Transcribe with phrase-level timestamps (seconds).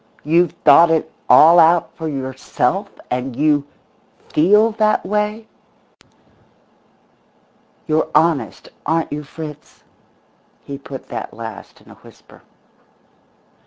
[0.23, 3.67] You've thought it all out for yourself and you
[4.29, 5.45] feel that way?
[7.85, 9.83] You're honest, aren't you, Fritz?"
[10.63, 12.41] He put that last in a whisper.